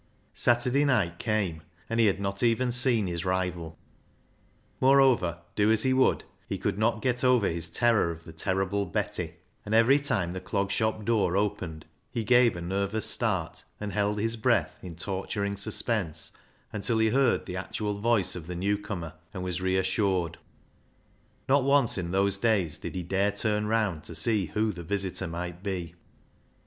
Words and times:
Saturday 0.33 0.83
night 0.83 1.19
came, 1.19 1.61
and 1.87 1.99
he 1.99 2.07
had 2.07 2.19
not 2.19 2.41
even 2.41 2.71
seen 2.71 3.05
his 3.05 3.23
rival. 3.23 3.77
Moreover, 4.79 5.41
do 5.55 5.71
as 5.71 5.83
he 5.83 5.93
would, 5.93 6.23
he 6.49 6.57
could 6.57 6.79
not 6.79 7.03
get 7.03 7.23
over 7.23 7.47
his 7.47 7.67
terror 7.67 8.09
of 8.09 8.23
the 8.23 8.33
terrible 8.33 8.87
Betty, 8.87 9.35
and 9.63 9.75
every 9.75 9.99
time 9.99 10.31
the 10.31 10.41
Clog 10.41 10.71
Shop 10.71 11.05
door 11.05 11.37
opened 11.37 11.85
he 12.09 12.23
gave 12.23 12.55
a 12.55 12.61
nervous 12.61 13.05
start, 13.05 13.63
and 13.79 13.91
held 13.93 14.19
his 14.19 14.35
breath 14.37 14.79
in 14.81 14.95
torturing 14.95 15.55
suspense 15.55 16.31
until 16.73 16.97
he 16.97 17.09
heard 17.09 17.45
the 17.45 17.55
actual 17.57 17.93
voice 17.99 18.35
of 18.35 18.47
the 18.47 18.55
new 18.55 18.79
comer 18.79 19.13
and 19.35 19.43
was 19.43 19.61
reassured. 19.61 20.39
Not 21.47 21.63
once 21.63 21.99
in 21.99 22.09
those 22.09 22.39
days 22.39 22.79
did 22.79 22.95
he 22.95 23.03
dare 23.03 23.31
turn 23.31 23.67
round 23.67 24.01
to 24.05 24.15
see 24.15 24.47
who 24.47 24.71
the 24.71 24.81
visitor 24.83 25.27
might 25.27 25.61
be. 25.61 25.93